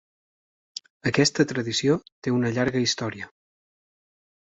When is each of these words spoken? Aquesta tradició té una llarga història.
Aquesta 1.09 1.45
tradició 1.51 1.97
té 2.27 2.33
una 2.37 2.51
llarga 2.55 2.81
història. 2.87 3.29